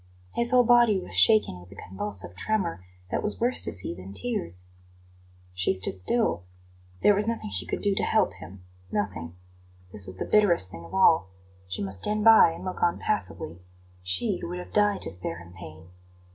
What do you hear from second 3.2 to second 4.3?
was worse to see than